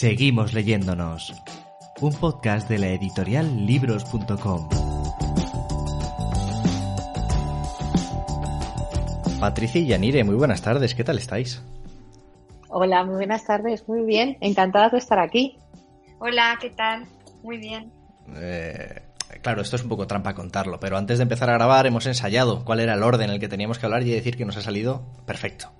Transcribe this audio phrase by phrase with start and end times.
[0.00, 1.34] Seguimos leyéndonos.
[2.00, 4.66] Un podcast de la editorial libros.com.
[9.38, 11.62] Patricia y Yanire, muy buenas tardes, ¿qué tal estáis?
[12.70, 15.58] Hola, muy buenas tardes, muy bien, encantada de estar aquí.
[16.18, 17.04] Hola, ¿qué tal?
[17.42, 17.92] Muy bien.
[18.36, 19.02] Eh,
[19.42, 22.64] claro, esto es un poco trampa contarlo, pero antes de empezar a grabar hemos ensayado
[22.64, 24.62] cuál era el orden en el que teníamos que hablar y decir que nos ha
[24.62, 25.74] salido perfecto.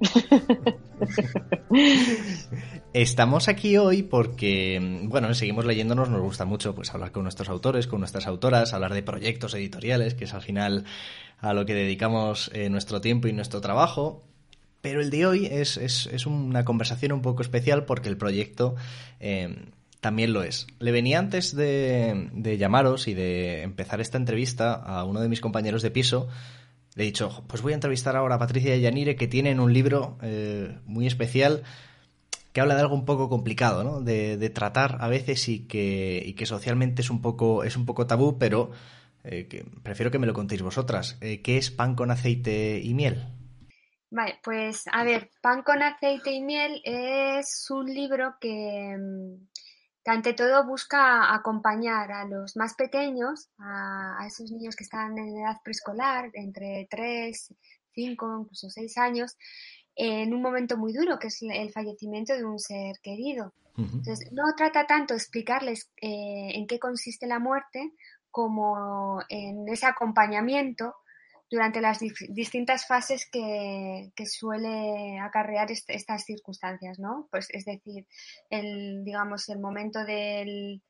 [2.92, 7.86] Estamos aquí hoy porque, bueno, seguimos leyéndonos, nos gusta mucho pues hablar con nuestros autores,
[7.86, 10.84] con nuestras autoras, hablar de proyectos editoriales, que es al final
[11.40, 14.22] a lo que dedicamos eh, nuestro tiempo y nuestro trabajo.
[14.80, 18.74] Pero el de hoy es, es, una conversación un poco especial porque el proyecto
[19.18, 19.56] eh,
[20.00, 20.66] también lo es.
[20.78, 25.40] Le venía antes de, de llamaros y de empezar esta entrevista a uno de mis
[25.40, 26.28] compañeros de piso
[26.94, 30.18] le he dicho, pues voy a entrevistar ahora a Patricia Yanire, que tienen un libro
[30.22, 31.64] eh, muy especial
[32.52, 34.00] que habla de algo un poco complicado, ¿no?
[34.00, 38.06] De, tratar a veces y que, y que socialmente es un poco, es un poco
[38.06, 38.70] tabú, pero
[39.24, 41.18] eh, que prefiero que me lo contéis vosotras.
[41.20, 43.26] Eh, ¿Qué es pan con aceite y miel?
[44.08, 49.48] Vale, pues a ver, pan con aceite y miel es un libro que, mm,
[50.04, 55.38] que ante todo busca acompañar a los más pequeños, a, esos niños que están en
[55.38, 57.54] edad preescolar, entre 3,
[57.94, 59.36] 5, incluso 6 años,
[59.96, 63.54] en un momento muy duro, que es el fallecimiento de un ser querido.
[63.76, 67.92] Entonces, no trata tanto explicarles eh, en qué consiste la muerte
[68.30, 70.94] como en ese acompañamiento
[71.54, 77.28] durante las distintas fases que, suele acarrear estas circunstancias, ¿no?
[77.30, 78.06] Pues es decir,
[78.50, 80.82] el, digamos, el momento del,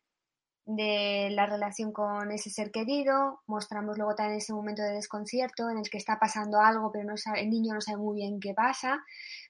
[0.65, 5.77] de la relación con ese ser querido, mostramos luego también ese momento de desconcierto en
[5.77, 8.55] el que está pasando algo, pero no sabe, el niño no sabe muy bien qué
[8.55, 9.05] pasa,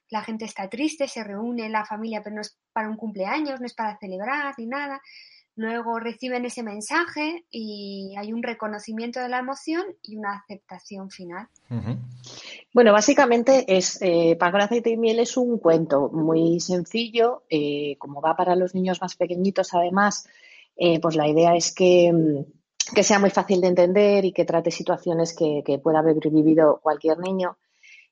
[0.09, 3.65] la gente está triste, se reúne la familia, pero no es para un cumpleaños, no
[3.65, 5.01] es para celebrar ni nada.
[5.57, 11.47] Luego reciben ese mensaje y hay un reconocimiento de la emoción y una aceptación final.
[12.73, 17.95] Bueno, básicamente es eh, Pan con aceite y miel es un cuento muy sencillo, eh,
[17.99, 20.27] como va para los niños más pequeñitos además,
[20.75, 22.11] eh, pues la idea es que,
[22.93, 26.81] que, sea muy fácil de entender y que trate situaciones que, que pueda haber vivido
[26.83, 27.57] cualquier niño.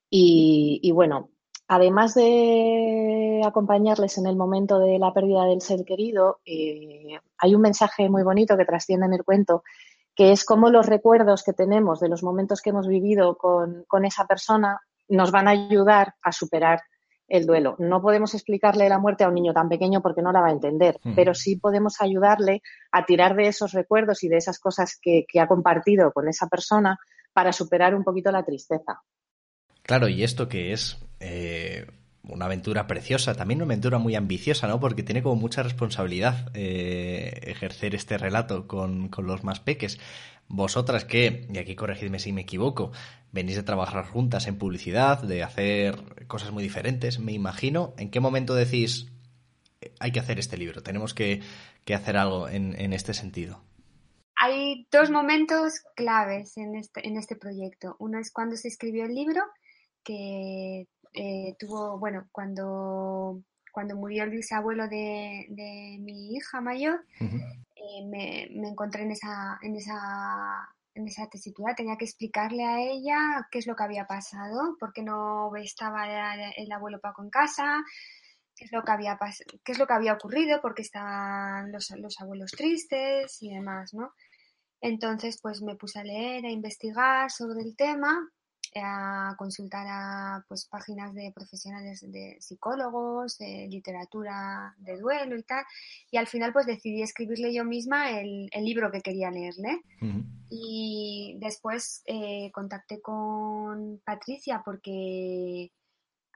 [0.09, 1.29] Y, y bueno,
[1.73, 7.61] además de acompañarles en el momento de la pérdida del ser querido, eh, hay un
[7.61, 9.63] mensaje muy bonito que trasciende en el cuento,
[10.16, 14.28] que es cómo los recuerdos que tenemos de los momentos que hemos vivido con, esa
[14.28, 16.81] persona nos van a ayudar a superar
[17.28, 17.75] el duelo.
[17.79, 20.51] No podemos explicarle la muerte a un niño tan pequeño porque no la va a
[20.51, 25.25] entender, pero sí podemos ayudarle a tirar de esos recuerdos y de esas cosas que,
[25.39, 27.00] ha compartido con esa persona
[27.33, 29.01] para superar un poquito la tristeza.
[29.81, 31.88] Claro, y esto que es eh,
[32.23, 34.79] una aventura preciosa, también una aventura muy ambiciosa, ¿no?
[34.79, 40.00] Porque tiene como mucha responsabilidad eh, ejercer este relato con, los más peques.
[40.47, 42.91] Vosotras que, y aquí corregidme si me equivoco,
[43.31, 47.94] venís de trabajar juntas en publicidad, de hacer cosas muy diferentes, me imagino.
[47.97, 49.12] ¿En qué momento decís,
[50.00, 51.41] hay que hacer este libro, tenemos que,
[51.94, 53.62] hacer algo en, en, este sentido?
[54.35, 57.95] Hay dos momentos claves en este, en este proyecto.
[58.00, 59.41] Uno es cuando se escribió el libro,
[60.03, 63.41] que eh, tuvo, bueno, cuando,
[63.72, 69.57] cuando murió el bisabuelo de, de mi hija mayor, eh, me, me, encontré en esa,
[69.62, 74.06] en esa en esa tesitura tenía que explicarle a ella qué es lo que había
[74.06, 76.06] pasado, por qué no estaba
[76.56, 77.84] el, abuelo Paco en casa,
[78.56, 79.18] qué es lo que había
[79.63, 83.94] qué es lo que había ocurrido, por qué estaban los, los abuelos tristes y demás,
[83.94, 84.13] ¿no?
[84.81, 88.30] Entonces, pues me puse a leer, a investigar sobre el tema
[88.75, 95.63] a consultar a pues páginas de profesionales de psicólogos, de literatura de duelo y tal,
[96.11, 99.81] y al final pues decidí escribirle yo misma el, libro que quería leerle.
[100.50, 105.71] Y después eh, contacté con Patricia porque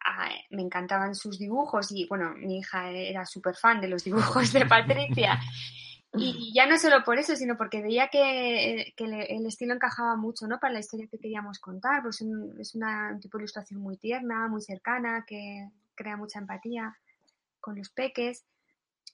[0.03, 4.51] ah, me encantaban sus dibujos y bueno, mi hija era súper fan de los dibujos
[4.53, 5.39] de Patricia.
[6.13, 10.59] Y ya no solo por eso, sino porque veía que, el estilo encajaba mucho ¿no?
[10.59, 12.01] para la historia que queríamos contar.
[12.01, 12.23] Pues
[12.59, 16.97] es un tipo de ilustración muy tierna, muy cercana, que crea mucha empatía
[17.59, 18.45] con los peques.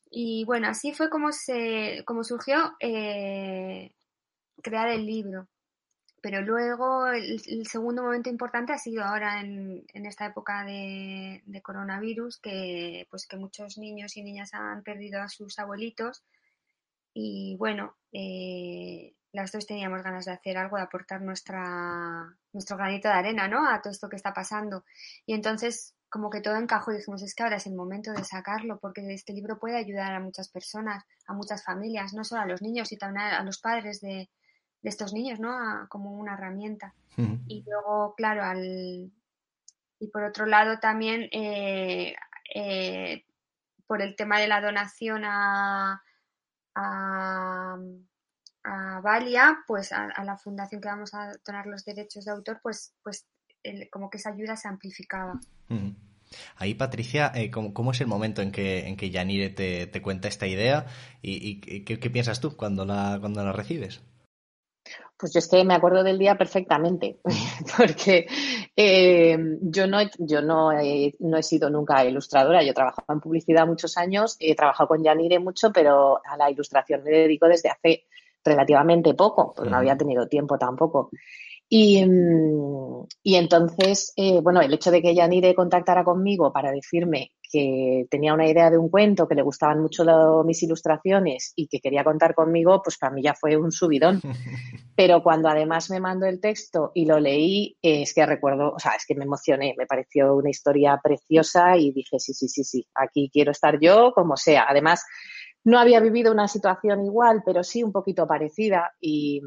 [0.09, 3.91] Y bueno, así fue como, se, como surgió eh,
[4.61, 5.47] crear el libro.
[6.21, 11.61] Pero luego el, segundo momento importante ha sido ahora en, en esta época de, de,
[11.61, 16.23] coronavirus, que, pues que muchos niños y niñas han perdido a sus abuelitos
[17.13, 23.07] y bueno, eh, las dos teníamos ganas de hacer algo, de aportar nuestra, nuestro granito
[23.07, 23.67] de arena, ¿no?
[23.67, 24.85] A todo esto que está pasando.
[25.25, 28.23] Y entonces como que todo encajó y dijimos, es que ahora es el momento de
[28.23, 32.45] sacarlo porque este libro puede ayudar a muchas personas, a muchas familias, no solo a
[32.45, 34.29] los niños, sino también a los padres de,
[34.83, 35.49] estos niños, ¿no?
[35.89, 36.93] como una herramienta.
[37.47, 39.11] Y luego, claro, al...
[39.97, 42.15] Y por otro lado también, eh,
[42.53, 43.25] eh,
[43.87, 46.03] por el tema de la donación a,
[46.75, 47.77] a,
[48.63, 52.93] a Valia, pues a, la fundación que vamos a donar los derechos de autor, pues,
[53.03, 53.25] pues
[53.91, 55.39] como que esa ayuda se amplificaba.
[56.57, 60.27] Ahí, Patricia, eh, ¿cómo, es el momento en que, en que Yanire te, te cuenta
[60.27, 60.85] esta idea
[61.21, 64.01] y, ¿qué, piensas tú cuando la, cuando la recibes?
[65.17, 67.19] Pues yo es que me acuerdo del día perfectamente,
[67.77, 68.25] porque
[68.75, 73.19] eh, yo, no, yo no, he, no he sido nunca ilustradora, yo he trabajado en
[73.21, 77.69] publicidad muchos años, he trabajado con Yanire mucho, pero a la ilustración me dedico desde
[77.69, 78.05] hace
[78.43, 81.09] relativamente poco, pues no había tenido tiempo tampoco.
[81.69, 87.31] Y, mm, y entonces, eh, bueno, el hecho de que Yanire contactara conmigo para decirme
[87.53, 90.03] que tenía una idea de un cuento, que le gustaban mucho
[90.43, 94.19] mis ilustraciones y que quería contar conmigo, pues para mí ya fue un subidón.
[94.97, 98.93] Pero cuando además me mandó el texto y lo leí, es que recuerdo, o sea,
[98.93, 102.87] es que me emocioné, me pareció una historia preciosa y dije, sí, sí, sí, sí,
[102.95, 104.65] aquí quiero estar yo, como sea.
[104.67, 105.05] Además,
[105.63, 109.41] no había vivido una situación igual, pero sí un poquito parecida y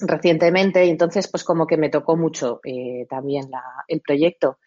[0.00, 3.50] recientemente y entonces pues como que me tocó mucho eh, también
[3.86, 4.58] el proyecto.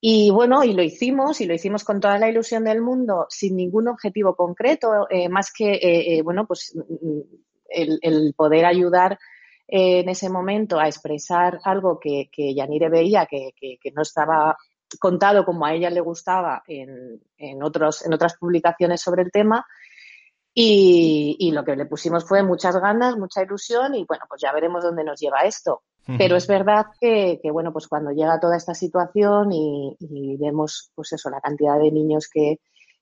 [0.00, 3.56] Y bueno, y lo hicimos y lo hicimos con toda la ilusión del mundo, sin
[3.56, 7.20] ningún objetivo concreto, eh, más que, eh, bueno, pues mm,
[7.68, 9.18] el, poder ayudar
[9.70, 14.56] en ese momento a expresar algo que, que Yanire veía que, que, no estaba
[14.98, 19.66] contado como a ella le gustaba en, en, otros, en otras publicaciones sobre el tema
[20.60, 24.82] y, lo que le pusimos fue muchas ganas, mucha ilusión y bueno, pues ya veremos
[24.82, 25.82] dónde nos lleva esto.
[26.16, 31.28] Pero es verdad que, bueno, pues cuando llega toda esta situación y, vemos, pues eso,
[31.28, 32.60] la cantidad de niños que,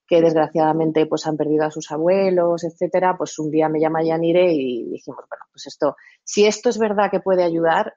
[0.08, 4.84] desgraciadamente pues han perdido a sus abuelos, etcétera, pues un día me llama Yanire y
[4.90, 7.94] dijimos, bueno, pues esto, si esto es verdad que puede ayudar,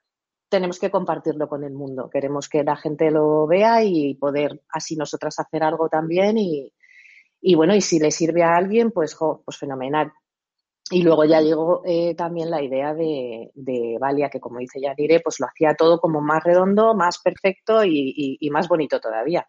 [0.48, 2.10] tenemos que compartirlo con el mundo.
[2.10, 6.72] Queremos que la gente lo vea y poder así nosotras hacer algo también y,
[7.40, 10.12] y bueno, y si le sirve a alguien, pues, pues fenomenal.
[10.90, 15.20] Y luego ya llegó eh, también la idea de, de, Valia, que como dice Yanire,
[15.20, 19.46] pues lo hacía todo como más redondo, más perfecto y, más bonito todavía.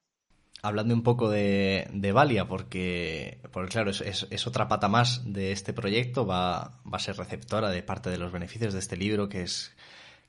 [0.61, 5.51] Hablando un poco de, de Valia, porque, porque claro, es, es, otra pata más de
[5.51, 9.27] este proyecto, va, va a ser receptora de parte de los beneficios de este libro,
[9.27, 9.75] que es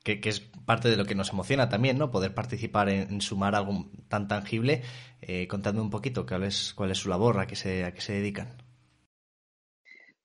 [0.03, 2.11] que, es parte de lo que nos emociona también, ¿no?
[2.11, 4.81] Poder participar en, sumar algo tan tangible.
[5.21, 8.13] Eh, un poquito cuál es, cuál es su labor, a qué se, a qué se
[8.13, 8.62] dedican.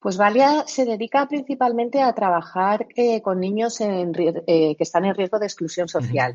[0.00, 5.14] Pues Valia se dedica principalmente a trabajar eh, con niños en, eh, que están en
[5.14, 6.34] riesgo de exclusión social.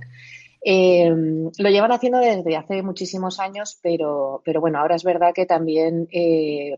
[0.66, 6.08] lo llevan haciendo desde hace muchísimos años, pero, pero bueno, ahora es verdad que también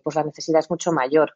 [0.03, 1.33] pues la necesidad es mucho mayor.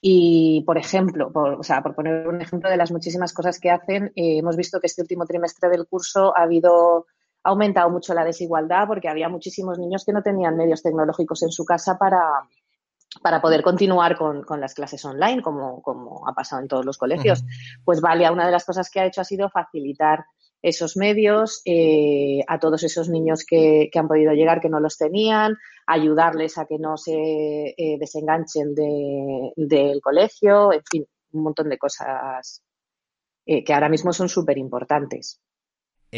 [0.00, 3.70] Y, por ejemplo, por, o sea, por poner un ejemplo de las muchísimas cosas que
[3.70, 7.06] hacen, eh, hemos visto que este último trimestre del curso ha habido
[7.42, 11.50] ha aumentado mucho la desigualdad porque había muchísimos niños que no tenían medios tecnológicos en
[11.50, 12.20] su casa para,
[13.22, 16.98] para poder continuar con, con las clases online, como, como, ha pasado en todos los
[16.98, 17.44] colegios.
[17.84, 20.24] Pues Valia, una de las cosas que ha hecho ha sido facilitar
[20.62, 25.56] esos medios eh, a todos esos niños que, han podido llegar que no los tenían,
[25.86, 32.62] ayudarles a que no se eh, desenganchen del colegio, en fin, un montón de cosas
[33.46, 35.40] eh, que ahora mismo son súper importantes.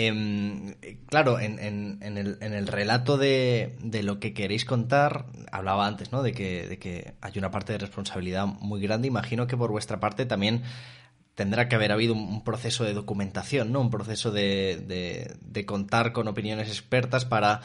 [0.00, 0.76] Em,
[1.06, 6.22] claro, en, el, relato de, de, lo que queréis contar, hablaba antes, ¿no?
[6.22, 9.08] De que, de hay una parte de responsabilidad muy grande.
[9.08, 10.62] Imagino que por vuestra parte también
[11.34, 13.80] tendrá que haber habido un proceso de documentación, ¿no?
[13.80, 17.62] Un proceso de, de, contar con opiniones expertas para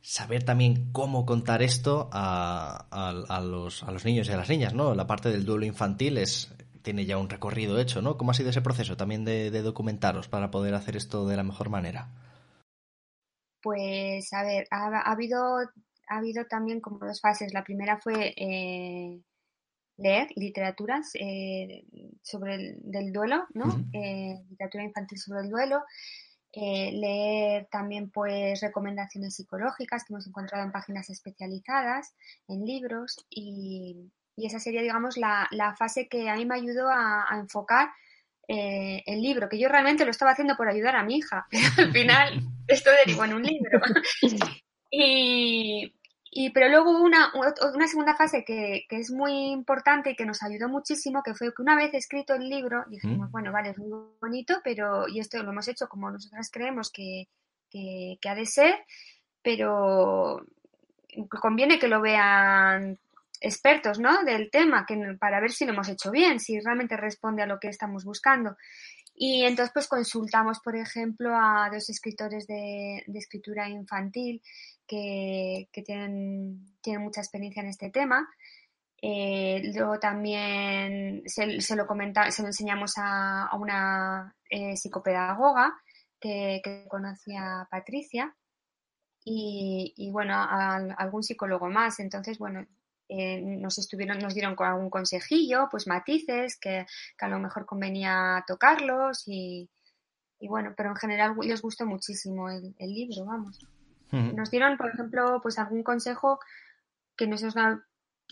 [0.00, 4.74] saber también cómo contar esto a, a, los, a, los, niños y a las niñas,
[4.74, 4.92] ¿no?
[4.96, 6.52] La parte del duelo infantil es,
[6.86, 8.16] tiene ya un recorrido hecho, ¿no?
[8.16, 11.68] ¿Cómo ha sido ese proceso también de, documentaros para poder hacer esto de la mejor
[11.68, 12.12] manera?
[13.60, 17.52] Pues, a ver, ha, habido, ha habido también como dos fases.
[17.52, 19.20] La primera fue eh,
[19.96, 21.82] leer literaturas eh,
[22.22, 23.66] sobre el del duelo, ¿no?
[23.92, 25.82] Eh, literatura infantil sobre el duelo.
[26.52, 32.14] Leer también pues recomendaciones psicológicas que hemos encontrado en páginas especializadas,
[32.46, 34.08] en libros y,
[34.44, 37.88] esa sería digamos la, fase que a mí me ayudó a, enfocar
[38.48, 41.46] el libro, que yo realmente lo estaba haciendo por ayudar a mi hija,
[41.78, 43.80] al final esto derivó en un libro.
[44.90, 45.92] y,
[46.30, 47.32] y, pero luego hubo una,
[47.74, 51.54] una segunda fase que, que, es muy importante y que nos ayudó muchísimo, que fue
[51.54, 53.88] que una vez escrito el libro, dijimos, bueno, vale, es muy
[54.20, 57.28] bonito, pero, y esto lo hemos hecho como nosotras creemos que,
[57.70, 58.74] que, ha de ser,
[59.42, 60.44] pero
[61.40, 62.98] conviene que lo vean
[63.40, 64.24] expertos ¿no?
[64.24, 67.58] del tema que, para ver si lo hemos hecho bien, si realmente responde a lo
[67.58, 68.56] que estamos buscando.
[69.14, 74.42] Y entonces pues consultamos, por ejemplo, a dos escritores de, escritura infantil
[74.86, 78.28] que, tienen, tienen, mucha experiencia en este tema.
[79.00, 85.74] Eh, luego también se, lo comenta, se lo enseñamos a, una eh, psicopedagoga
[86.20, 88.34] que, que conocía Patricia
[89.28, 91.98] y, bueno, a, algún psicólogo más.
[91.98, 92.64] Entonces, bueno,
[93.08, 96.86] eh, nos estuvieron, nos dieron algún consejillo, pues matices que,
[97.18, 99.68] a lo mejor convenía tocarlos y,
[100.40, 103.58] bueno, pero en general les gustó muchísimo el, libro, vamos.
[104.10, 106.38] Nos dieron, por ejemplo, pues algún consejo
[107.16, 107.42] que nos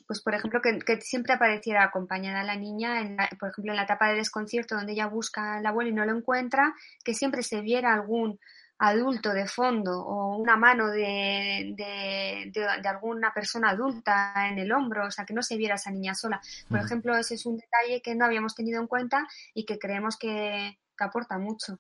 [0.07, 3.85] pues por ejemplo, que, siempre apareciera acompañada a la niña, en por ejemplo, en la
[3.85, 7.61] etapa de desconcierto donde ella busca al abuelo y no lo encuentra, que siempre se
[7.61, 8.39] viera algún
[8.79, 15.11] adulto de fondo o una mano de, de, alguna persona adulta en el hombro, o
[15.11, 16.41] sea, que no se viera esa niña sola.
[16.69, 20.17] Por ejemplo, ese es un detalle que no habíamos tenido en cuenta y que creemos
[20.17, 21.79] que, aporta mucho.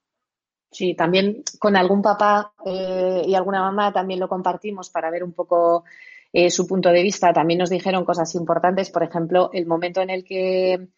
[0.71, 5.33] Sí, también con algún papá eh, y alguna mamá también lo compartimos para ver un
[5.33, 5.85] poco
[6.33, 7.33] eh, su punto de vista.
[7.33, 10.89] También nos dijeron cosas importantes, por ejemplo, el momento en el que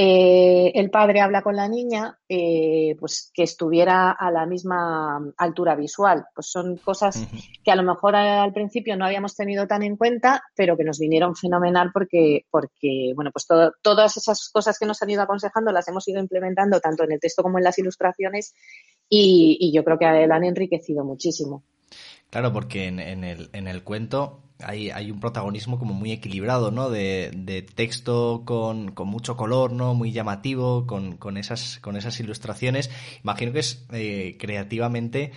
[0.00, 5.74] eh, el padre habla con la niña, eh, pues que estuviera a la misma altura
[5.74, 6.24] visual.
[6.32, 7.26] Pues son cosas
[7.64, 11.00] que a lo mejor al principio no habíamos tenido tan en cuenta, pero que nos
[11.00, 13.48] vinieron fenomenal porque, porque bueno, pues
[13.82, 17.18] todas esas cosas que nos han ido aconsejando las hemos ido implementando tanto en el
[17.18, 18.54] texto como en las ilustraciones
[19.08, 21.64] y, yo creo que la han enriquecido muchísimo.
[22.30, 26.90] Claro, porque en, el, en el cuento hay, hay un protagonismo como muy equilibrado, ¿no?
[26.90, 29.94] De, de texto con, con, mucho color, ¿no?
[29.94, 32.90] Muy llamativo, con, con, esas, con esas ilustraciones.
[33.22, 35.32] Imagino que es eh, creativamente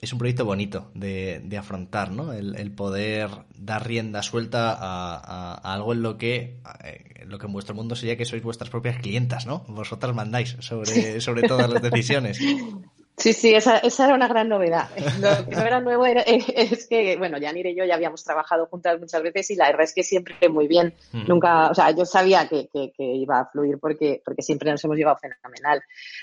[0.00, 2.32] es un proyecto bonito de, de afrontar, ¿no?
[2.32, 7.46] El, el, poder dar rienda suelta a, a, algo en lo que, eh, lo que
[7.46, 9.64] en vuestro mundo sería que sois vuestras propias clientas, ¿no?
[9.68, 12.38] Vosotras mandáis sobre, sobre todas las decisiones.
[13.16, 14.88] Sí, sí, esa, esa, era una gran novedad.
[15.20, 18.66] Lo que no era nuevo era, es que, bueno, Yanir y yo ya habíamos trabajado
[18.66, 20.94] juntas muchas veces y la verdad es que siempre muy bien.
[21.12, 21.28] Mm.
[21.28, 24.96] Nunca, o sea, yo sabía que, que, iba a fluir porque, porque siempre nos hemos
[24.96, 25.82] llevado fenomenal.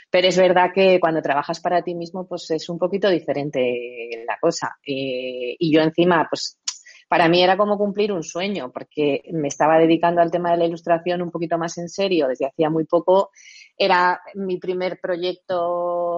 [0.09, 4.37] Pero es verdad que cuando trabajas para ti mismo, pues es un poquito diferente la
[4.39, 4.75] cosa.
[4.85, 6.59] Eh, y yo encima, pues
[7.11, 10.63] para mí era como cumplir un sueño porque me estaba dedicando al tema de la
[10.63, 13.31] ilustración un poquito más en serio desde hacía muy poco.
[13.77, 16.10] Era mi primer proyecto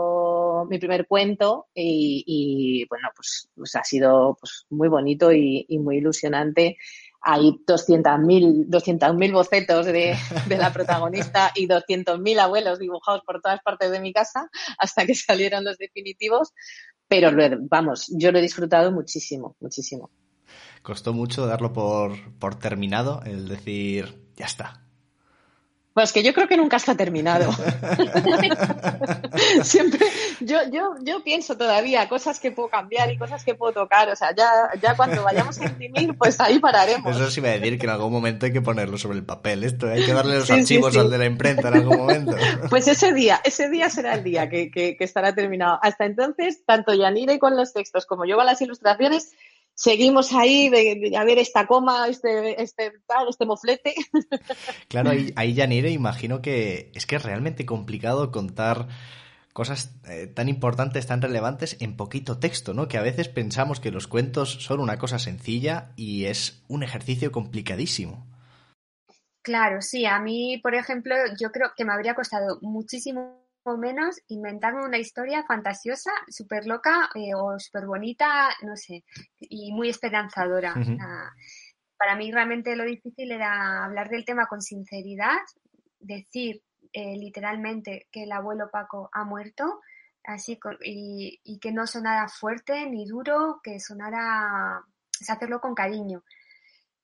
[0.73, 6.77] mi primer cuento y, bueno, pues, pues, ha sido pues, muy bonito y, muy ilusionante.
[7.21, 10.15] Hay 200.000 200 bocetos de,
[10.49, 15.63] la protagonista y 200.000 abuelos dibujados por todas partes de mi casa hasta que salieron
[15.63, 16.53] los definitivos.
[17.07, 17.31] Pero
[17.69, 20.09] vamos, yo lo he disfrutado muchísimo, muchísimo.
[20.81, 24.82] Costó mucho darlo por terminado, el decir, ya está,
[25.93, 27.51] pues que yo creo que nunca está terminado.
[29.63, 30.07] Siempre,
[30.39, 34.09] yo, yo, yo pienso todavía cosas que puedo cambiar y cosas que puedo tocar.
[34.09, 37.15] O sea, ya, ya cuando vayamos a imprimir, pues ahí pararemos.
[37.15, 39.63] Eso sí va a decir que en algún momento hay que ponerlo sobre el papel.
[39.63, 42.35] Esto hay que darle los archivos al de la imprenta en algún momento.
[42.69, 45.79] Pues ese día, ese día será el día que, que, que estará terminado.
[45.81, 49.33] Hasta entonces, tanto Yanire con los textos como yo con las ilustraciones,
[49.75, 53.95] seguimos ahí de, a ver esta coma, este, este tal, este moflete.
[54.87, 58.87] Claro, ahí, ahí Yanire, imagino que es que es realmente complicado contar
[59.53, 62.87] cosas eh, tan importantes, tan relevantes en poquito texto, ¿no?
[62.87, 67.31] Que a veces pensamos que los cuentos son una cosa sencilla y es un ejercicio
[67.31, 68.27] complicadísimo.
[69.41, 74.21] Claro, sí, a mí, por ejemplo, yo creo que me habría costado muchísimo o menos
[74.27, 79.03] inventarme una historia fantasiosa, súper loca eh, o súper bonita, no sé,
[79.39, 80.73] y muy esperanzadora.
[81.97, 85.37] para mí realmente lo difícil era hablar del tema con sinceridad,
[85.99, 89.81] decir eh, literalmente que el abuelo Paco ha muerto,
[90.23, 94.83] así y, y, que no sonara fuerte ni duro, que sonara,
[95.27, 96.23] hacerlo con cariño.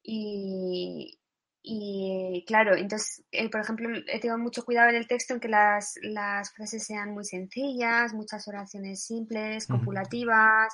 [0.03, 1.18] Y,
[1.61, 5.49] y claro, entonces, eh, por ejemplo, he tenido mucho cuidado en el texto en que
[5.49, 10.73] las, las frases sean muy sencillas, muchas oraciones simples, copulativas,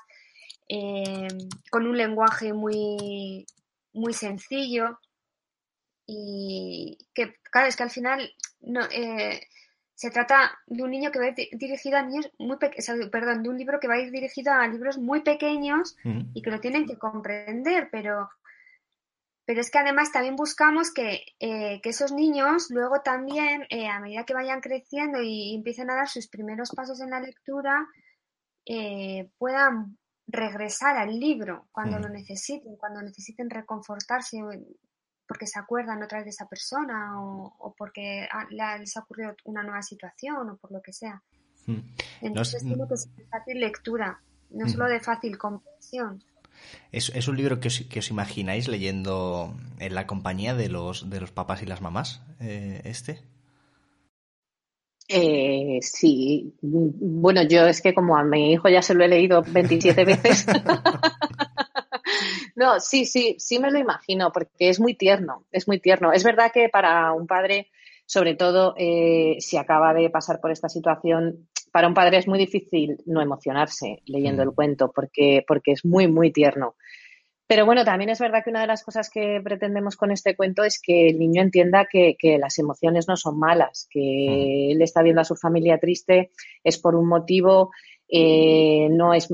[0.70, 1.28] eh,
[1.72, 3.46] con un lenguaje muy,
[3.94, 5.00] muy sencillo.
[6.08, 9.42] Y que, claro, es que al final no, eh,
[9.96, 13.42] se trata de un niño que va a ir dirigido a niños muy pequeños, perdón,
[13.42, 15.96] de un libro que va a ir dirigido a libros muy pequeños
[16.34, 18.30] y que lo tienen que comprender, pero
[19.46, 24.26] pero es que además también buscamos que, eh, esos niños luego también, eh, a medida
[24.26, 27.88] que vayan creciendo y empiecen a dar sus primeros pasos en la lectura,
[28.66, 29.98] eh, puedan
[30.28, 34.40] regresar al libro cuando lo necesiten, cuando necesiten reconfortarse
[35.28, 39.84] porque se acuerdan otra vez de esa persona o, porque les ha ocurrido una nueva
[39.84, 41.22] situación o por lo que sea.
[42.22, 46.24] Entonces tiene que ser de fácil lectura, no solo de fácil comprensión.
[46.92, 51.62] ¿Es, un libro que os, imagináis leyendo en la compañía de los, de los papás
[51.62, 53.20] y las mamás, eh, este?
[55.08, 59.44] Eh, sí, bueno, yo es que como a mi hijo ya se lo he leído
[59.44, 60.48] 27 veces.
[62.56, 66.12] no, sí, sí, sí me lo imagino, porque es muy tierno, es muy tierno.
[66.12, 67.70] Es verdad que para un padre,
[68.06, 72.40] sobre todo eh, si acaba de pasar por esta situación, para un padre es muy
[72.40, 74.56] difícil no emocionarse leyendo el mm.
[74.56, 76.76] cuento, porque, porque es muy, muy tierno.
[77.48, 80.64] Pero bueno, también es verdad que una de las cosas que pretendemos con este cuento
[80.64, 84.72] es que el niño entienda que, las emociones no son malas, que mm.
[84.72, 86.32] él está viendo a su familia triste,
[86.64, 87.72] es por un motivo,
[88.08, 89.28] eh, no es,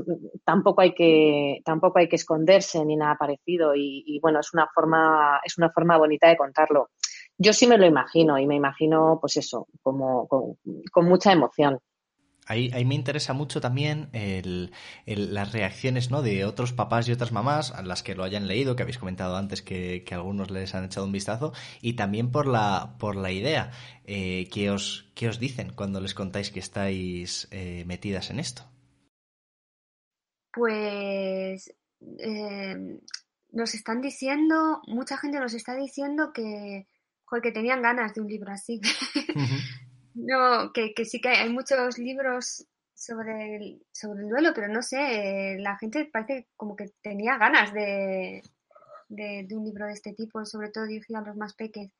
[0.44, 3.72] tampoco hay que, tampoco hay que esconderse ni nada parecido.
[3.76, 6.90] Y, bueno, es una forma, es una forma bonita de contarlo.
[7.38, 11.78] Yo sí me lo imagino y me imagino, pues eso, como con mucha emoción.
[12.46, 14.72] Ahí, ahí, me interesa mucho también el,
[15.06, 16.22] las reacciones ¿no?
[16.22, 19.36] de otros papás y otras mamás a las que lo hayan leído, que habéis comentado
[19.36, 23.70] antes que, algunos les han echado un vistazo, y también por la, por la idea
[24.04, 28.64] eh, que, os, que os dicen cuando les contáis que estáis eh, metidas en esto.
[30.52, 31.72] Pues
[32.18, 32.98] eh,
[33.52, 36.86] nos están diciendo, mucha gente nos está diciendo que,
[37.42, 38.80] que tenían ganas de un libro así.
[40.14, 44.82] No, que, que sí que hay, muchos libros sobre el, sobre el duelo, pero no
[44.82, 48.42] sé, la gente parece como que tenía ganas de,
[49.08, 51.92] de, un libro de este tipo, sobre todo dirigido a los más pequeños,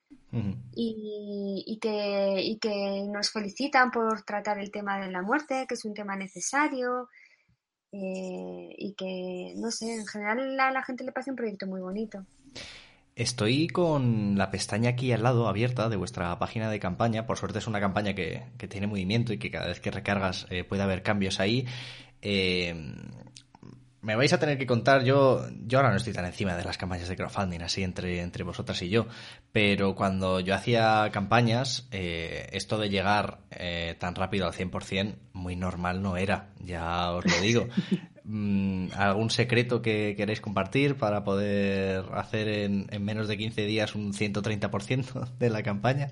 [0.74, 5.74] y, y, que, y que nos felicitan por tratar el tema de la muerte, que
[5.74, 7.08] es un tema necesario,
[7.92, 11.80] eh, y que, no sé, en general a la gente le parece un proyecto muy
[11.80, 12.24] bonito.
[13.22, 17.24] Estoy con la pestaña aquí al lado abierta de vuestra página de campaña.
[17.24, 20.64] Por suerte es una campaña que, tiene movimiento y que cada vez que recargas eh,
[20.64, 21.64] puede haber cambios ahí.
[22.20, 22.74] Eh,
[24.00, 26.76] me vais a tener que contar, yo, yo ahora no estoy tan encima de las
[26.76, 29.06] campañas de crowdfunding, así entre, entre vosotras y yo,
[29.52, 33.38] pero cuando yo hacía campañas, eh, esto de llegar
[34.00, 37.68] tan rápido al 100% muy normal no era, ya os lo digo.
[38.24, 44.12] Mm, ¿Algún secreto que queréis compartir para poder hacer en, menos de 15 días un
[44.12, 46.10] 130% de la campaña?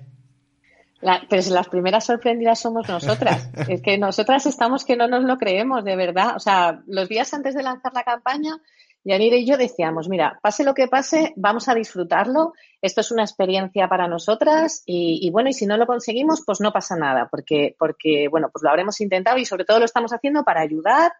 [1.29, 3.49] pero si las primeras sorprendidas somos nosotras.
[3.67, 6.35] es que nosotras estamos que no nos lo creemos, de verdad.
[6.35, 8.59] O sea, los días antes de lanzar la campaña,
[9.03, 12.53] Yanira y yo decíamos, mira, pase lo que pase, vamos a disfrutarlo.
[12.83, 16.61] Esto es una experiencia para nosotras y, y, bueno, y si no lo conseguimos, pues
[16.61, 20.13] no pasa nada, porque, porque, bueno, pues lo habremos intentado y sobre todo lo estamos
[20.13, 21.13] haciendo para ayudar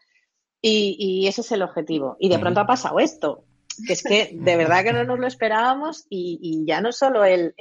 [0.61, 2.15] y, ese es el objetivo.
[2.19, 3.43] Y de pronto ha pasado esto,
[3.87, 7.53] que es que de verdad que no nos lo esperábamos y, ya no solo el,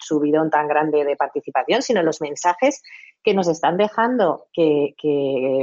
[0.00, 2.82] subidón tan grande de participación, sino los mensajes
[3.22, 4.94] que nos están dejando que,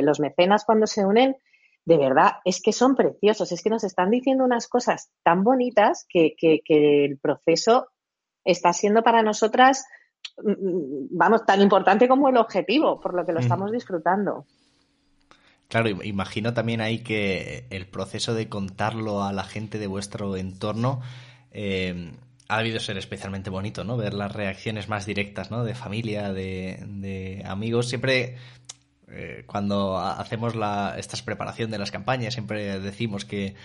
[0.03, 1.35] los mecenas cuando se unen,
[1.85, 6.05] de verdad, es que son preciosos, es que nos están diciendo unas cosas tan bonitas
[6.09, 6.35] que,
[6.67, 7.87] el proceso
[8.43, 9.85] está siendo para nosotras,
[10.43, 14.45] mm, mm, vamos, tan importante como el objetivo, por lo que lo estamos disfrutando.
[15.75, 21.01] Claro, imagino también ahí que el proceso de contarlo a la gente de vuestro entorno
[21.51, 22.13] eh,
[22.47, 23.97] ha debido ser especialmente bonito, ¿no?
[23.97, 25.65] Ver las reacciones más directas, ¿no?
[25.65, 27.89] De familia, de, amigos.
[27.89, 28.37] Siempre
[29.09, 33.55] eh, cuando hacemos la, esta preparación de las campañas, siempre decimos que,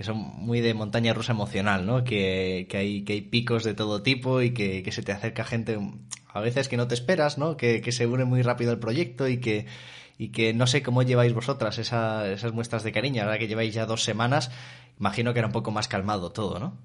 [0.00, 2.02] son muy de montaña rusa emocional, ¿no?
[2.02, 5.78] Que, hay, que hay picos de todo tipo y que, se te acerca gente
[6.26, 7.56] a veces que no te esperas, ¿no?
[7.56, 9.66] Que, que se une muy rápido al proyecto y que
[10.22, 13.86] y que no sé cómo lleváis vosotras esas muestras de cariño, ahora que lleváis ya
[13.86, 14.52] dos semanas,
[15.00, 16.78] imagino que era un poco más calmado todo, ¿no?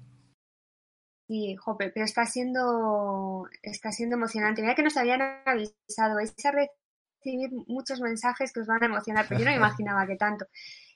[1.28, 4.60] Sí, jope, pero está siendo, está siendo emocionante.
[4.60, 9.26] Mira que nos habían avisado, vais a recibir muchos mensajes que os van a emocionar,
[9.28, 10.46] pero yo no me imaginaba que tanto.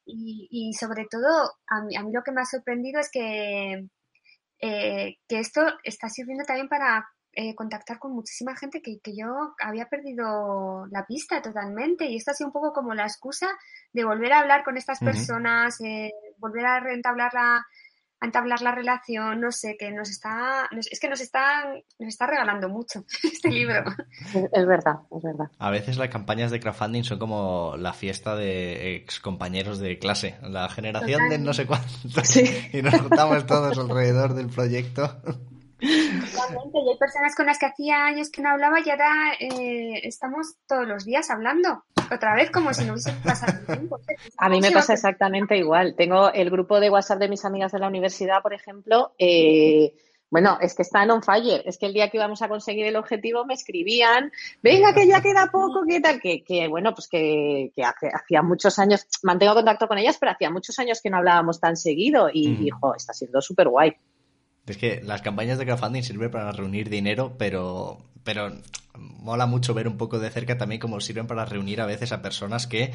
[0.05, 1.29] Y, sobre todo,
[1.69, 3.87] a mí, a mí, lo que me ha sorprendido es que,
[4.59, 9.55] eh, que esto está sirviendo también para eh, contactar con muchísima gente que, que, yo
[9.59, 13.49] había perdido la pista totalmente y esto ha sido un poco como la excusa
[13.93, 17.67] de volver a hablar con estas personas, eh, volver a reentablar la,
[18.23, 22.27] a entablar la relación, no sé, que nos está, es que nos está, nos está
[22.27, 23.83] regalando mucho este libro.
[24.53, 25.47] Es verdad, es verdad.
[25.59, 30.37] A veces las campañas de crowdfunding son como la fiesta de ex compañeros de clase,
[30.43, 32.37] la generación de no sé cuántos,
[32.73, 35.21] y nos juntamos todos alrededor del proyecto.
[35.83, 36.79] Totalmente.
[36.79, 40.55] Y hay personas con las que hacía años que no hablaba y ahora eh, estamos
[40.67, 41.85] todos los días hablando.
[42.11, 43.99] Otra vez como si no hubiese pasado tiempo.
[44.39, 45.95] A mí me pasa exactamente igual.
[45.97, 49.15] Tengo el grupo de WhatsApp de mis amigas de la universidad, por ejemplo.
[49.19, 49.95] Eh,
[50.31, 51.63] bueno, es que están on fire.
[51.67, 54.31] Es que el día que íbamos a conseguir el objetivo me escribían,
[54.63, 58.79] venga, que ya queda poco, que tal, que, que bueno, pues que, que hacía muchos
[58.79, 62.67] años, mantengo contacto con ellas, pero hacía muchos años que no hablábamos tan seguido y,
[62.67, 63.95] hijo, está siendo súper guay.
[64.67, 68.53] Es que las campañas de crowdfunding sirven para reunir dinero, pero, pero
[68.97, 72.23] mola mucho ver un poco de cerca también cómo sirven para reunir a veces a
[72.23, 72.93] personas que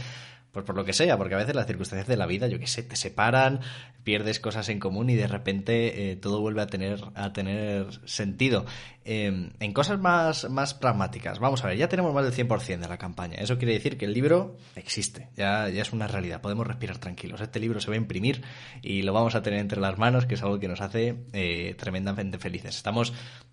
[0.51, 2.65] pues por lo que sea, porque a veces las circunstancias de la vida, yo qué
[2.65, 3.59] sé, te separan,
[4.07, 8.65] pierdes cosas en común y de repente eh, todo vuelve a tener, a tener sentido.
[9.03, 12.87] Em, en cosas más, más pragmáticas, vamos a ver, ya tenemos más del 100% de
[12.87, 13.35] la campaña.
[13.35, 17.41] Eso quiere decir que el libro existe, ya, ya es una realidad, podemos respirar tranquilos.
[17.41, 18.43] Este libro se va a imprimir
[18.81, 21.75] y lo vamos a tener entre las manos, que es algo que nos hace eh,
[21.77, 22.77] tremendamente felices.
[22.77, 23.11] Estamos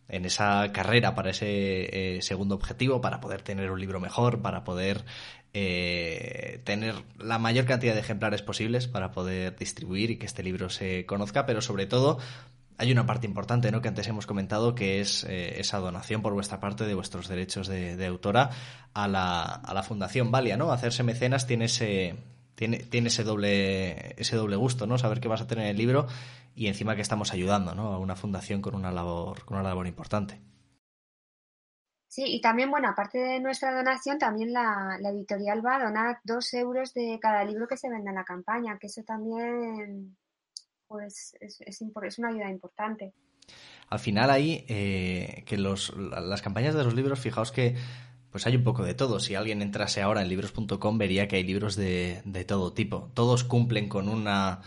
[0.08, 4.64] en esa carrera para ese eh, segundo objetivo, para poder tener un libro mejor, para
[4.64, 5.04] poder
[5.52, 10.68] eh, tener la mayor cantidad de ejemplares posibles para poder distribuir y que este libro
[10.68, 12.18] se conozca, pero sobre todo
[12.76, 13.80] hay una parte importante ¿no?
[13.80, 17.68] que antes hemos comentado que es eh, esa donación por vuestra parte de vuestros derechos
[17.68, 18.50] de, autora
[18.94, 20.72] a la, a la Fundación Valia, ¿no?
[20.72, 22.16] Hacerse mecenas tiene ese,
[22.54, 24.98] tiene, tiene ese doble, ese doble gusto, ¿no?
[24.98, 26.06] Saber que vas a tener el libro
[26.54, 27.92] y encima que estamos ayudando, ¿no?
[27.92, 30.40] A una fundación con una labor, con una labor importante.
[32.14, 36.54] Sí, y también, bueno, aparte de nuestra donación, también la, editorial va a donar dos
[36.54, 40.16] euros de cada libro que se venda en la campaña, que eso también,
[40.86, 43.14] pues, es, es, una ayuda importante.
[43.88, 47.74] Al final ahí, eh, que los, las campañas de los libros, fijaos que
[48.34, 49.20] pues hay un poco de todo.
[49.20, 53.12] Si alguien entrase ahora en libros.com vería que hay libros de, de todo tipo.
[53.14, 54.60] Todos cumplen con una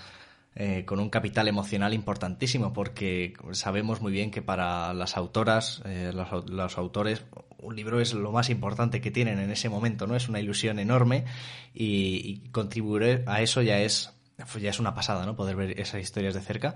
[0.56, 6.14] eh, con un capital emocional importantísimo, porque sabemos muy bien que para las autoras, eh,
[6.14, 7.26] los, autores,
[7.58, 10.16] un libro es lo más importante que tienen en ese momento, ¿no?
[10.16, 11.26] Es una ilusión enorme
[11.74, 14.14] y, contribuir a eso ya es,
[14.62, 15.36] ya es una pasada, ¿no?
[15.36, 16.76] Poder ver esas historias de cerca.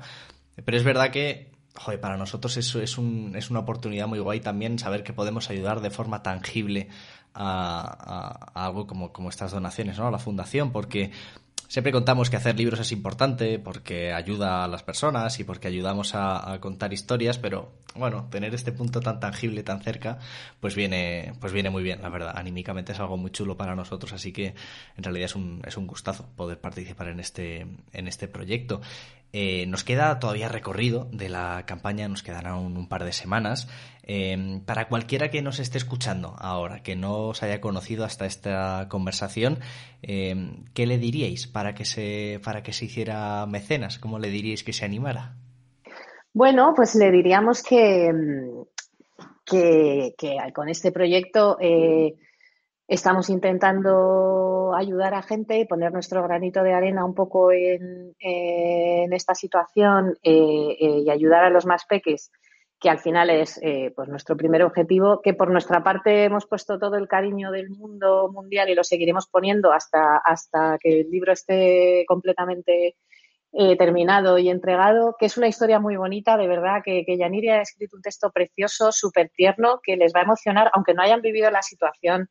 [0.65, 4.39] Pero es verdad que joder, para nosotros eso es, un, es una oportunidad muy guay
[4.39, 6.89] también saber que podemos ayudar de forma tangible
[7.33, 10.07] a, algo como, como estas donaciones, ¿no?
[10.07, 11.11] A la fundación, porque
[11.71, 16.15] Siempre contamos que hacer libros es importante porque ayuda a las personas y porque ayudamos
[16.15, 20.19] a, contar historias, pero bueno, tener este punto tan tangible, tan cerca,
[20.59, 22.33] pues viene, pues viene muy bien, la verdad.
[22.35, 24.53] Anímicamente es algo muy chulo para nosotros, así que
[24.97, 28.81] en realidad es un, es un gustazo poder participar en este, en este proyecto.
[29.33, 33.69] Eh, nos queda todavía recorrido de la campaña, nos quedan un par de semanas.
[34.03, 38.87] Eh, para cualquiera que nos esté escuchando ahora, que no os haya conocido hasta esta
[38.89, 39.59] conversación,
[40.01, 40.35] eh,
[40.73, 43.99] ¿qué le diríais para que, se, para que se hiciera mecenas?
[43.99, 45.35] ¿Cómo le diríais que se animara?
[46.33, 48.11] Bueno, pues le diríamos que,
[49.45, 51.57] que, que con este proyecto
[52.91, 59.33] Estamos intentando ayudar a gente y poner nuestro granito de arena un poco en, esta
[59.33, 62.33] situación eh, eh, y ayudar a los más peques,
[62.81, 66.77] que al final es eh, pues nuestro primer objetivo, que por nuestra parte hemos puesto
[66.79, 71.31] todo el cariño del mundo mundial y lo seguiremos poniendo hasta, hasta que el libro
[71.31, 72.97] esté completamente
[73.77, 77.61] terminado y entregado, que es una historia muy bonita, de verdad, que, que Yaniri ha
[77.61, 81.49] escrito un texto precioso, súper tierno, que les va a emocionar, aunque no hayan vivido
[81.51, 82.29] la situación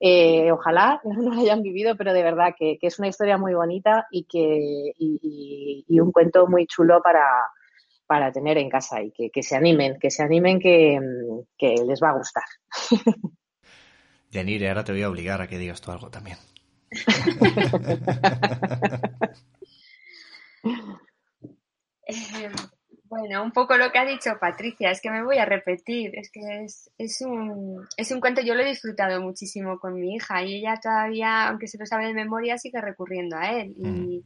[0.00, 4.06] eh, ojalá no lo hayan vivido, pero de verdad que, es una historia muy bonita
[4.10, 7.24] y, que, y, un cuento muy chulo para,
[8.06, 11.00] para tener en casa y que, se animen, que se animen que,
[11.60, 12.44] les va a gustar.
[14.30, 16.36] Yanire, ahora te voy a obligar a que digas tú algo también.
[22.06, 22.50] Eh,
[23.16, 26.30] bueno, un poco lo que ha dicho Patricia, es que me voy a repetir, es
[26.30, 30.42] que es, es, un, es un cuento, yo lo he disfrutado muchísimo con mi hija
[30.42, 33.74] y ella todavía, aunque se lo sabe de memoria, sigue recurriendo a él.
[33.76, 34.22] Y, mm.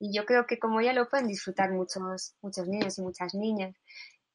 [0.00, 3.74] y yo creo que como ella lo pueden disfrutar muchos, muchos niños y muchas niñas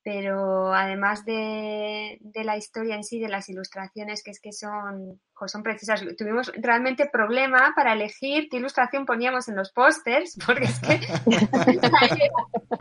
[0.03, 5.21] pero además de, de, la historia en sí, de las ilustraciones, que es que son,
[5.47, 10.79] son precisas, tuvimos realmente problema para elegir qué ilustración poníamos en los pósters, porque es
[10.79, 10.99] que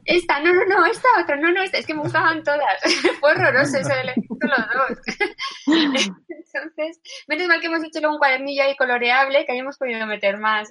[0.05, 2.81] esta, no, no, no, esta otra, no, no, esta, es que me gustaban todas.
[3.21, 4.99] Fue horroroso eso de elegir solo dos.
[6.55, 10.39] Entonces, menos mal que hemos hecho luego un cuadernillo ahí coloreable que hayamos podido meter
[10.39, 10.71] más.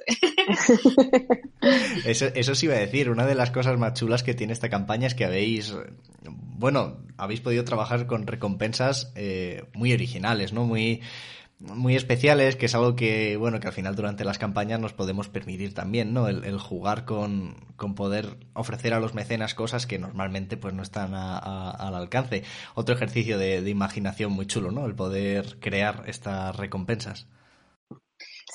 [2.06, 4.70] eso, eso sí iba a decir, una de las cosas más chulas que tiene esta
[4.70, 5.74] campaña es que habéis
[6.62, 10.64] bueno, habéis podido trabajar con recompensas eh, muy originales, ¿no?
[10.64, 11.02] Muy
[11.62, 15.30] muy especiales, que es algo que, bueno, que al final durante las campañas nos podemos
[15.30, 16.28] permitir también, ¿no?
[16.28, 21.14] El, jugar con, con, poder ofrecer a los mecenas cosas que normalmente pues no están
[21.14, 22.44] al alcance.
[22.74, 24.86] Otro ejercicio de, de, imaginación muy chulo, ¿no?
[24.86, 27.28] El poder crear estas recompensas.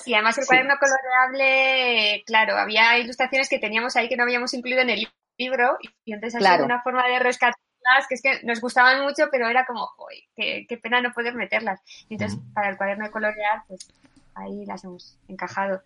[0.04, 4.82] Sí, además el cuaderno coloreable, claro, había ilustraciones que teníamos ahí que no habíamos incluido
[4.82, 7.65] en el libro y entonces ha sido una forma de rescatarlas
[8.08, 10.24] que es que nos gustaban mucho, pero era como, ¡joy!
[10.34, 11.80] Qué, pena no poder meterlas!
[12.08, 13.88] Y entonces, para el cuaderno de colorear, pues
[14.34, 15.82] ahí las hemos encajado.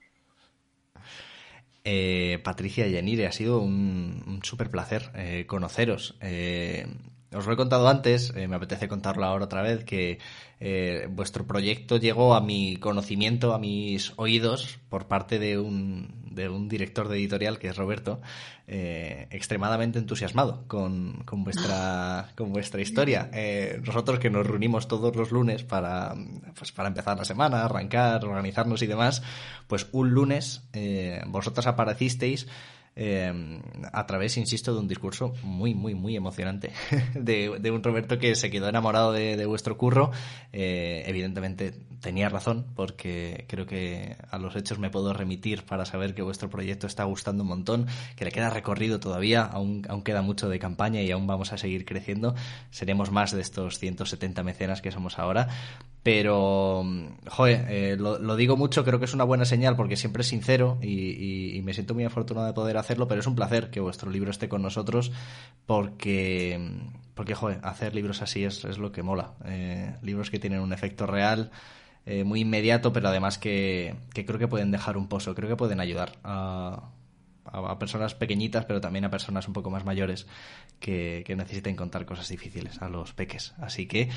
[1.84, 6.16] Eh, Patricia y Yanire, ha sido un, un súper placer eh, conoceros.
[6.20, 6.86] Eh,
[7.34, 10.18] os lo he contado antes, me apetece contarlo ahora otra vez, que
[10.62, 16.50] eh, vuestro proyecto llegó a mi conocimiento, a mis oídos, por parte de un, de
[16.50, 18.20] un director de editorial, que es Roberto,
[18.68, 23.30] eh, extremadamente entusiasmado con, con, vuestra, con vuestra historia.
[23.32, 26.14] Eh, nosotros que nos reunimos todos los lunes para,
[26.58, 29.22] pues, para empezar la semana, arrancar, organizarnos y demás,
[29.66, 30.62] pues un lunes
[31.26, 32.46] vosotros aparecisteis
[32.96, 33.60] eh,
[33.92, 36.72] a través, insisto, de un discurso muy, muy, muy emocionante
[37.14, 40.10] de, un Roberto que se quedó enamorado de, vuestro curro.
[40.52, 46.14] Eh, evidentemente tenía razón, porque creo que a los hechos me puedo remitir para saber
[46.14, 50.22] que vuestro proyecto está gustando un montón, que le queda recorrido todavía, aún, aún queda
[50.22, 52.34] mucho de campaña y aún vamos a seguir creciendo.
[52.70, 55.48] Seremos más de estos 170 mecenas que somos ahora,
[56.02, 56.82] pero,
[57.28, 60.78] joder, eh, lo, digo mucho, creo que es una buena señal porque siempre es sincero
[60.80, 64.30] y, me siento muy afortunado de poder hacerlo, pero es un placer que vuestro libro
[64.30, 65.12] esté con nosotros
[65.66, 66.58] porque,
[67.14, 69.34] porque joder, hacer libros así es, es lo que mola.
[69.44, 71.50] Eh, libros que tienen un efecto real,
[72.06, 75.56] eh, muy inmediato, pero además que, que, creo que pueden dejar un pozo, creo que
[75.56, 76.88] pueden ayudar a,
[77.44, 80.26] a, personas pequeñitas, pero también a personas un poco más mayores
[80.80, 83.52] que, que necesiten contar cosas difíciles, a los peques.
[83.58, 84.08] Así que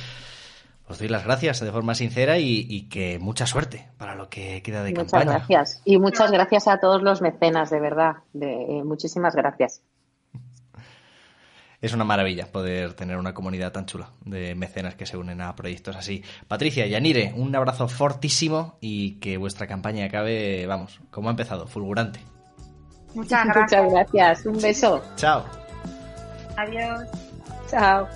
[0.88, 4.84] os doy las gracias de forma sincera y, que mucha suerte para lo que queda
[4.84, 5.26] de campaña.
[5.26, 5.82] Muchas gracias.
[5.86, 8.18] Y muchas gracias a todos los mecenas, de verdad.
[8.34, 9.82] De, eh, muchísimas gracias.
[11.82, 15.54] Es una maravilla poder tener una comunidad tan chula de mecenas que se unen a
[15.54, 16.24] proyectos así.
[16.48, 22.22] Patricia, Yanire, un abrazo fortísimo y que vuestra campaña acabe, vamos, como ha empezado, fulgurante.
[23.14, 23.84] Muchas gracias.
[23.84, 24.46] Muchas gracias.
[24.46, 25.04] Un beso.
[25.18, 25.44] Chao.
[26.58, 27.02] Adiós.
[27.70, 28.08] Chao.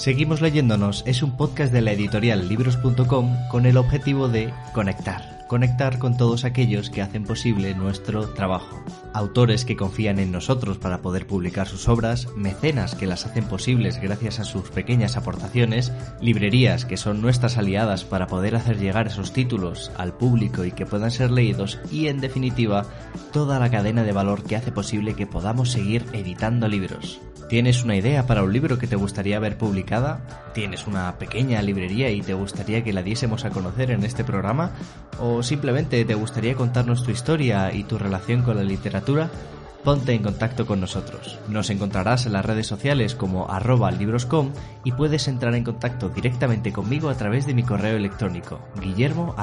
[0.00, 5.98] Seguimos leyéndonos es un podcast de la editorial libros.com con el objetivo de conectar, conectar
[5.98, 8.82] con todos aquellos que hacen posible nuestro trabajo.
[9.12, 14.00] Autores que confían en nosotros para poder publicar sus obras, mecenas que las hacen posibles
[14.00, 19.34] gracias a sus pequeñas aportaciones, librerías que son nuestras aliadas para poder hacer llegar esos
[19.34, 22.86] títulos al público y que puedan ser leídos y en definitiva
[23.34, 27.20] toda la cadena de valor que hace posible que podamos seguir editando libros.
[27.50, 30.20] ¿Tienes una idea para un libro que te gustaría ver publicada?
[30.54, 34.70] ¿Tienes una pequeña librería y te gustaría que la diésemos a conocer en este programa?
[35.18, 39.30] ¿O simplemente te gustaría contarnos tu historia y tu relación con la literatura?
[39.82, 41.40] Ponte en contacto con nosotros.
[41.48, 44.52] Nos encontrarás en las redes sociales como arroba libroscom
[44.84, 49.34] y puedes entrar en contacto directamente conmigo a través de mi correo electrónico guillermo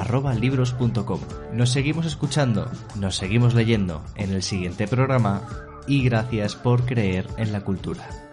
[1.52, 7.52] Nos seguimos escuchando, nos seguimos leyendo en el siguiente programa y gracias por creer en
[7.52, 8.27] la cultura.